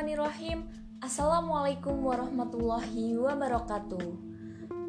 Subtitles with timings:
[0.00, 0.64] Bismillahirrahmanirrahim.
[1.04, 4.08] Assalamualaikum warahmatullahi wabarakatuh.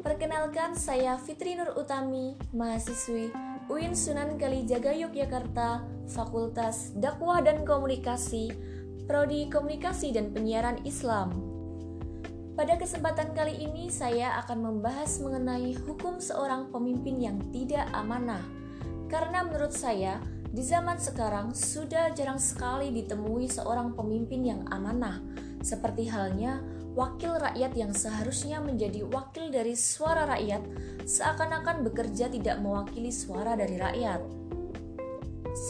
[0.00, 3.28] Perkenalkan saya Fitri Nur Utami, mahasiswi
[3.68, 8.56] UIN Sunan Kalijaga Yogyakarta, Fakultas Dakwah dan Komunikasi,
[9.04, 11.36] Prodi Komunikasi dan Penyiaran Islam.
[12.56, 18.40] Pada kesempatan kali ini saya akan membahas mengenai hukum seorang pemimpin yang tidak amanah.
[19.12, 25.24] Karena menurut saya, di zaman sekarang sudah jarang sekali ditemui seorang pemimpin yang amanah,
[25.64, 26.60] seperti halnya
[26.92, 30.60] wakil rakyat yang seharusnya menjadi wakil dari suara rakyat,
[31.08, 34.20] seakan-akan bekerja tidak mewakili suara dari rakyat.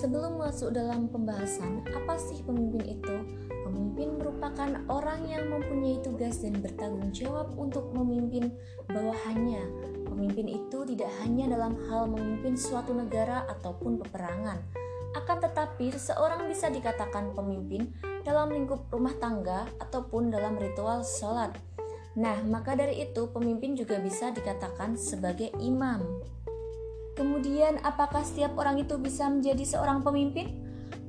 [0.02, 3.16] Sebelum masuk dalam pembahasan, apa sih pemimpin itu?
[3.62, 8.50] Pemimpin merupakan orang yang mempunyai tugas dan bertanggung jawab untuk memimpin
[8.90, 9.62] bawahannya.
[10.06, 14.58] Pemimpin itu tidak hanya dalam hal memimpin suatu negara ataupun peperangan,
[15.12, 17.92] akan tetapi seseorang bisa dikatakan pemimpin
[18.26, 21.52] dalam lingkup rumah tangga ataupun dalam ritual sholat.
[22.12, 26.04] Nah, maka dari itu pemimpin juga bisa dikatakan sebagai imam.
[27.12, 30.61] Kemudian, apakah setiap orang itu bisa menjadi seorang pemimpin?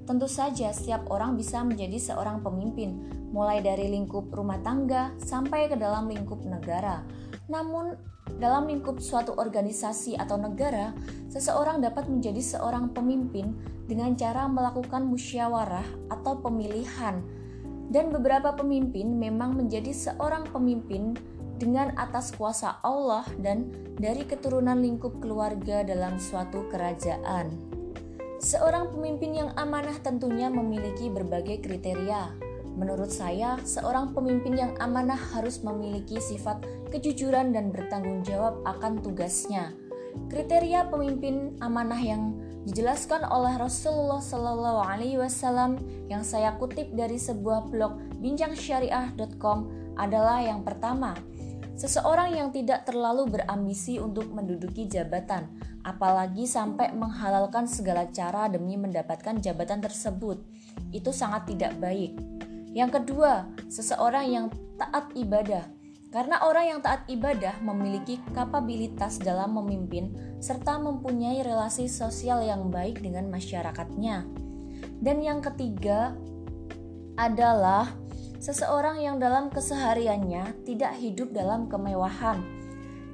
[0.04, 3.00] Tentu saja, setiap orang bisa menjadi seorang pemimpin,
[3.32, 7.08] mulai dari lingkup rumah tangga sampai ke dalam lingkup negara.
[7.48, 7.96] Namun,
[8.36, 10.92] dalam lingkup suatu organisasi atau negara,
[11.32, 13.56] seseorang dapat menjadi seorang pemimpin
[13.88, 17.24] dengan cara melakukan musyawarah atau pemilihan.
[17.88, 21.16] Dan beberapa pemimpin memang menjadi seorang pemimpin
[21.62, 27.73] dengan atas kuasa Allah dan dari keturunan lingkup keluarga dalam suatu kerajaan.
[28.44, 32.36] Seorang pemimpin yang amanah tentunya memiliki berbagai kriteria.
[32.76, 36.60] Menurut saya, seorang pemimpin yang amanah harus memiliki sifat
[36.92, 39.72] kejujuran dan bertanggung jawab akan tugasnya.
[40.28, 42.36] Kriteria pemimpin amanah yang
[42.68, 45.80] dijelaskan oleh Rasulullah Shallallahu Alaihi Wasallam
[46.12, 51.16] yang saya kutip dari sebuah blog bincangsyariah.com adalah yang pertama,
[51.74, 55.50] seseorang yang tidak terlalu berambisi untuk menduduki jabatan,
[55.84, 60.42] apalagi sampai menghalalkan segala cara demi mendapatkan jabatan tersebut.
[60.94, 62.16] Itu sangat tidak baik.
[62.74, 64.46] Yang kedua, seseorang yang
[64.82, 65.70] taat ibadah.
[66.14, 73.02] Karena orang yang taat ibadah memiliki kapabilitas dalam memimpin serta mempunyai relasi sosial yang baik
[73.02, 74.22] dengan masyarakatnya.
[75.02, 76.14] Dan yang ketiga
[77.18, 77.90] adalah
[78.44, 82.44] seseorang yang dalam kesehariannya tidak hidup dalam kemewahan.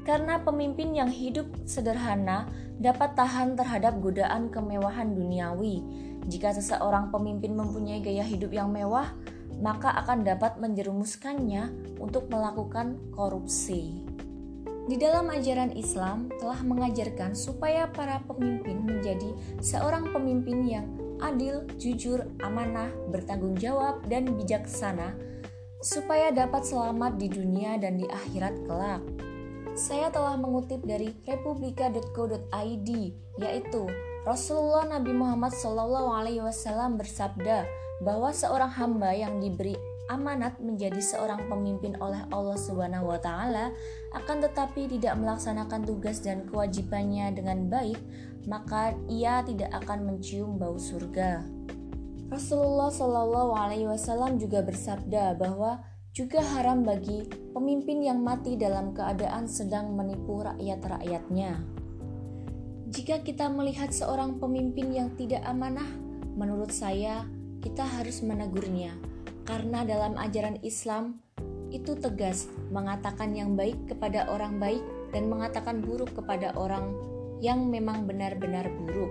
[0.01, 2.49] Karena pemimpin yang hidup sederhana
[2.81, 5.85] dapat tahan terhadap godaan kemewahan duniawi.
[6.25, 9.13] Jika seseorang pemimpin mempunyai gaya hidup yang mewah,
[9.61, 14.01] maka akan dapat menjerumuskannya untuk melakukan korupsi.
[14.89, 20.89] Di dalam ajaran Islam telah mengajarkan supaya para pemimpin menjadi seorang pemimpin yang
[21.19, 25.15] adil, jujur, amanah, bertanggung jawab, dan bijaksana,
[25.79, 29.03] supaya dapat selamat di dunia dan di akhirat kelak.
[29.79, 32.89] Saya telah mengutip dari republika.co.id,
[33.39, 33.83] yaitu
[34.27, 37.63] Rasulullah Nabi Muhammad SAW bersabda,
[38.03, 39.75] bahwa seorang hamba yang diberi
[40.09, 43.71] amanat menjadi seorang pemimpin oleh Allah Subhanahu wa taala
[44.17, 48.01] akan tetapi tidak melaksanakan tugas dan kewajibannya dengan baik,
[48.49, 51.45] maka ia tidak akan mencium bau surga.
[52.29, 55.81] Rasulullah Shallallahu alaihi wasallam juga bersabda bahwa
[56.13, 61.61] juga haram bagi pemimpin yang mati dalam keadaan sedang menipu rakyat-rakyatnya.
[62.89, 65.85] Jika kita melihat seorang pemimpin yang tidak amanah,
[66.33, 67.25] menurut saya
[67.61, 68.97] kita harus menegurnya,
[69.49, 71.17] karena dalam ajaran Islam
[71.73, 76.93] itu tegas mengatakan yang baik kepada orang baik dan mengatakan buruk kepada orang
[77.41, 79.09] yang memang benar-benar buruk.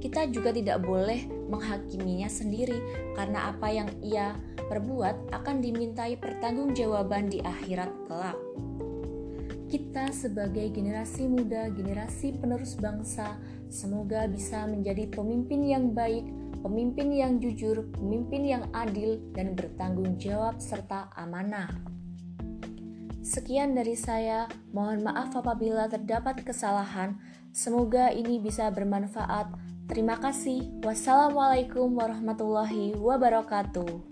[0.00, 2.76] Kita juga tidak boleh menghakiminya sendiri
[3.16, 4.36] karena apa yang ia
[4.68, 8.36] perbuat akan dimintai pertanggungjawaban di akhirat kelak.
[9.70, 13.38] Kita sebagai generasi muda, generasi penerus bangsa,
[13.70, 16.26] semoga bisa menjadi pemimpin yang baik,
[16.60, 21.68] pemimpin yang jujur, pemimpin yang adil, dan bertanggung jawab serta amanah.
[23.20, 27.20] Sekian dari saya, mohon maaf apabila terdapat kesalahan.
[27.52, 29.52] Semoga ini bisa bermanfaat.
[29.90, 30.70] Terima kasih.
[30.86, 34.09] Wassalamualaikum warahmatullahi wabarakatuh.